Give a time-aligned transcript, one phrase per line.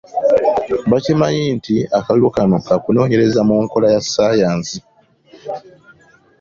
[0.91, 4.77] Bakimanyi nti akalulu kano kakunoonyezebwa mu nkola ya ssayansi.